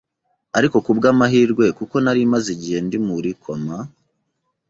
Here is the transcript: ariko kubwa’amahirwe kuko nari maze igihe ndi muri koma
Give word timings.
ariko 0.57 0.77
kubwa’amahirwe 0.85 1.65
kuko 1.77 1.95
nari 2.03 2.21
maze 2.33 2.47
igihe 2.55 2.77
ndi 2.85 2.97
muri 3.07 3.29
koma 3.41 3.77